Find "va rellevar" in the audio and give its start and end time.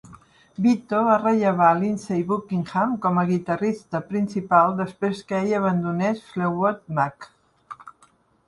1.07-1.67